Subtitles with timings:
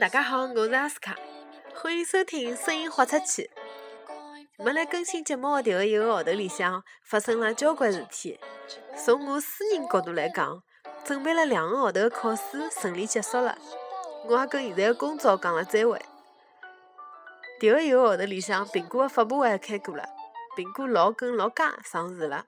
[0.00, 1.16] 大家好，我是阿斯卡，
[1.74, 3.50] 欢迎收听声音豁出去。
[4.60, 8.40] 没来更新节目的第一个号头里向，发生了交关事体。
[8.96, 10.60] 从我私人角度来讲，
[11.04, 13.56] 准备了两个号头的考试顺利结束了，
[14.26, 15.96] 我也跟现在的工作讲了再会。
[17.60, 20.04] 迭个一个号头里向，苹果的发布会开过了，
[20.56, 22.44] 苹果六跟六加上市了，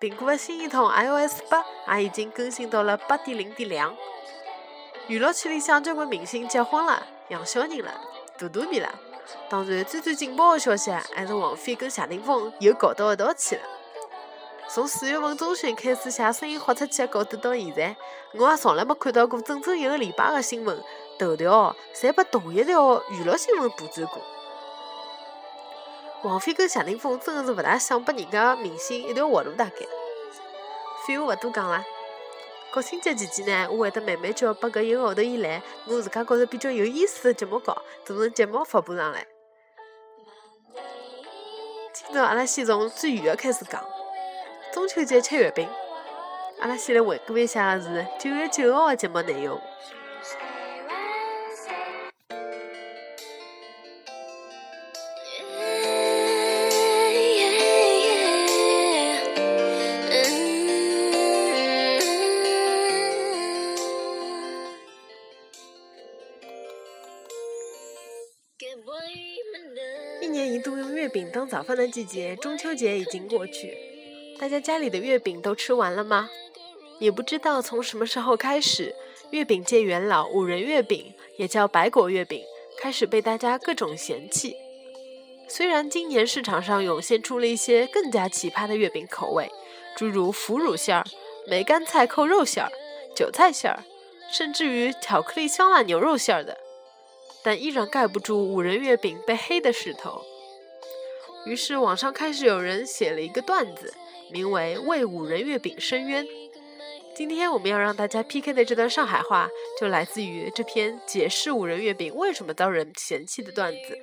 [0.00, 1.62] 苹果的新一套 iOS 八
[1.94, 3.94] 也已经更新到了八点零点两。
[5.08, 8.00] 娱乐圈里向交关明星结婚了、养小人了、
[8.38, 8.88] 大肚皮了。
[9.48, 13.62] 当然，最最劲爆的消息还是王菲跟谢霆锋又搞到一道去了。
[14.70, 17.96] 从四月份中旬开始写声音豁出去的稿子到现在，
[18.34, 20.78] 我也从来没看到过整整一个礼拜的新闻
[21.18, 24.20] 头条侪被同一条娱乐新闻布展过。
[26.22, 29.72] 王菲跟谢霆锋真的是勿大想拨人家明星一条活路，大概。
[31.06, 31.82] 废话勿多讲了。
[32.78, 39.26] 国庆节期间呢，我会得慢慢叫把搿一个号头以来我自家觉着比较有意思的节目讲做成节目发布上来。
[41.92, 43.84] 今朝阿拉先从最远的开始讲，
[44.72, 45.68] 中秋节吃月饼。
[46.60, 49.60] 阿拉先来回顾一下是九月九号的节目内容。
[71.30, 73.76] 当早饭的季节，中秋节已经过去，
[74.38, 76.30] 大家家里的月饼都吃完了吗？
[76.98, 78.94] 也不知道从什么时候开始，
[79.30, 82.42] 月饼界元老五仁月饼，也叫白果月饼，
[82.78, 84.56] 开始被大家各种嫌弃。
[85.48, 89.50] 虽然今年市场上涌现出了一些更加奇葩的月饼口味，
[89.96, 91.04] 诸如腐乳馅儿、
[91.46, 92.70] 梅干菜扣肉馅儿、
[93.14, 93.84] 韭菜馅儿，
[94.30, 96.58] 甚至于巧克力香辣牛肉馅儿的，
[97.42, 100.22] 但依然盖不住五仁月饼被黑的势头。
[101.48, 103.94] 于是网上开始有人写了一个段子，
[104.30, 106.22] 名为《为五仁月饼申冤》。
[107.16, 109.48] 今天我们要让大家 PK 的这段上海话，
[109.80, 113.98] 就来自于这篇解释五仁月饼为什么遭人嫌弃的段子。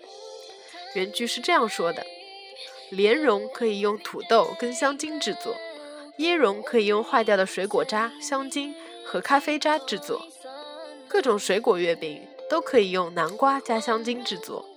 [0.96, 2.04] 原句是这样说的：
[2.90, 5.56] 莲蓉可以用土豆跟香精制作，
[6.18, 8.74] 椰蓉可以用坏掉的水果渣、香精
[9.06, 10.26] 和咖啡渣制作，
[11.08, 14.68] 各种水果月饼都可以用南瓜加香精制作。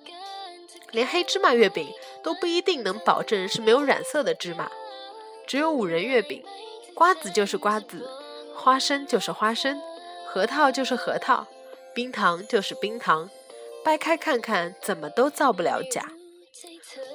[0.93, 1.87] 连黑芝麻月饼
[2.29, 4.71] 都不一定能保证是没有染色的芝麻，
[5.47, 6.45] 只有五仁月饼，
[6.93, 8.07] 瓜子就是瓜子，
[8.55, 9.81] 花生就是花生，
[10.27, 11.47] 核桃就是核桃，
[11.95, 13.31] 冰糖就是冰糖，
[13.83, 16.13] 掰开看看怎么都造不了假。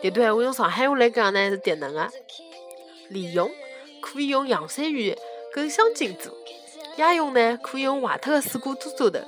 [0.02, 2.10] 迭段我用上海话来讲呢是迭能的：
[3.10, 3.52] 莲蓉
[4.02, 5.16] 可以用洋山芋
[5.54, 6.34] 跟香精做，
[6.98, 9.20] 椰蓉呢可以用坏脱的水果做做头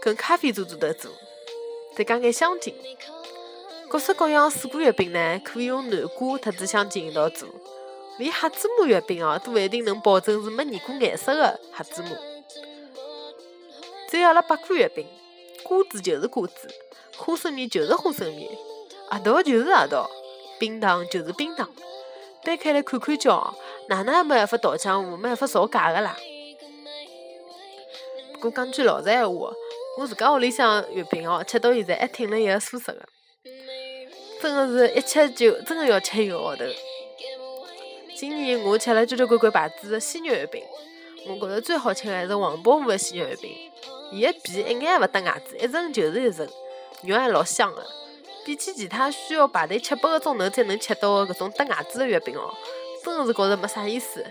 [0.00, 1.10] 跟咖啡做做头做，
[1.96, 2.72] 再加眼香精。
[3.96, 7.48] 各式各样的水果月饼呢，可以用南瓜特子香精一道做。
[8.18, 12.10] 连黑芝麻月饼哦，都勿一定能保证是没染过颜色的黑芝麻。
[14.06, 15.06] 再阿拉八果月饼，
[15.62, 16.68] 瓜子就是瓜子，
[17.16, 18.50] 花生米就是花生米，
[19.08, 20.10] 核桃就是核桃，
[20.58, 21.66] 冰糖就是冰糖。
[22.44, 23.56] 掰开来看看叫，
[23.88, 26.14] 哪能也没办法倒浆糊，没办法造假的啦。
[28.34, 29.50] 不过讲句老实闲话，
[29.98, 33.08] 我自家屋里向月饼哦，吃到现在还挺了一个舒适的。
[34.46, 36.64] 真的是一吃就真的要吃一个号头。
[38.14, 40.62] 今年我吃了交交关关牌子的鲜肉月饼，
[41.26, 43.50] 我觉着最好吃的还是黄宝富的鲜肉月饼。
[44.12, 46.48] 伊的皮一眼也勿搭牙子，一层就是一层，
[47.02, 47.84] 肉还老香的。
[48.44, 52.54] 比起其他需要排队七八个钟头才能吃到的搿种搭牙子的月饼哦，
[53.04, 54.24] 真的是觉着没啥意思。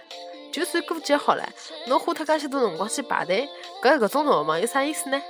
[0.50, 1.46] 就算过节好了，
[1.88, 3.50] 侬花脱介许多辰光去排队，
[3.84, 5.22] 搿一个钟头嘛，有啥意思呢？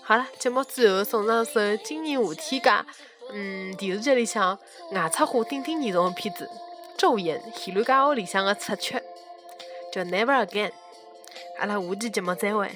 [0.00, 2.86] 好了，节目最后送上首今年夏天家。
[3.32, 4.58] 嗯，电视剧里向
[4.92, 6.48] 外插花顶顶严重的片子
[7.00, 9.00] 《昼颜》，喜兰家屋里向的插曲
[9.92, 10.70] 叫《Never Again》。
[11.58, 12.70] 阿拉下期节目再会。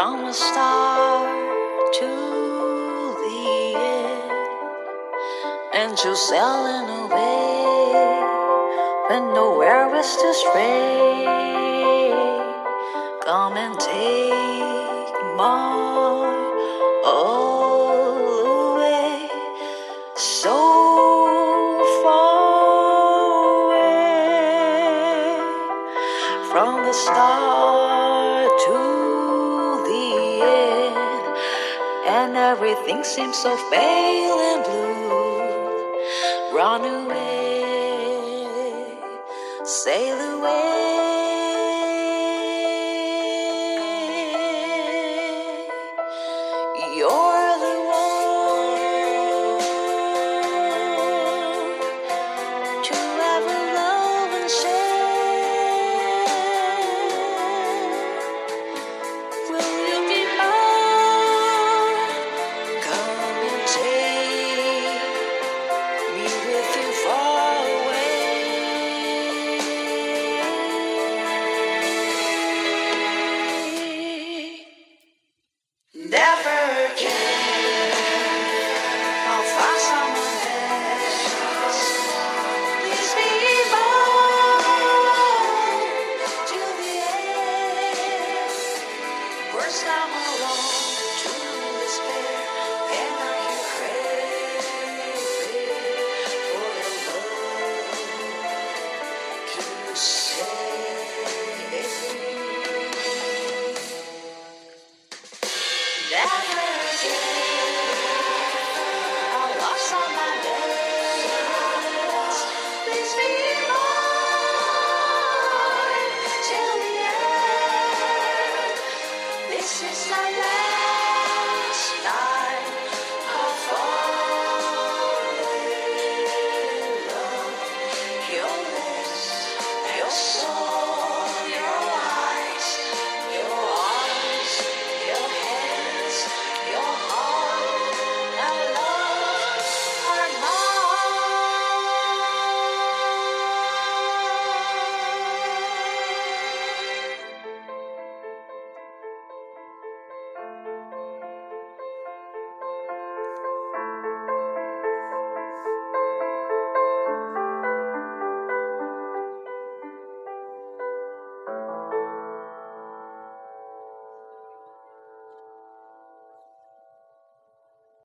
[0.00, 2.06] From the start to
[3.22, 4.32] the end,
[5.74, 7.92] and you're sailing away
[9.08, 11.26] when nowhere is to stray.
[13.26, 16.32] Come and take my
[17.04, 19.28] all away,
[20.16, 20.58] so
[22.02, 23.28] far
[23.66, 24.00] away
[26.50, 27.49] from the start
[32.50, 35.38] everything seems so pale and blue.
[36.52, 38.46] Run away,
[39.62, 41.09] sail away.